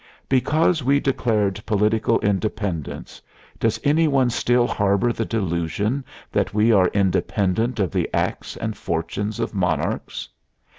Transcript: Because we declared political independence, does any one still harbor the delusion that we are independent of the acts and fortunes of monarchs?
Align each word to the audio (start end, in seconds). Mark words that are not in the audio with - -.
Because 0.27 0.83
we 0.83 0.99
declared 0.99 1.63
political 1.67 2.19
independence, 2.21 3.21
does 3.59 3.79
any 3.83 4.07
one 4.07 4.31
still 4.31 4.65
harbor 4.65 5.13
the 5.13 5.25
delusion 5.25 6.03
that 6.31 6.55
we 6.55 6.71
are 6.71 6.87
independent 6.87 7.79
of 7.79 7.91
the 7.91 8.09
acts 8.11 8.57
and 8.57 8.75
fortunes 8.75 9.39
of 9.39 9.53
monarchs? 9.53 10.27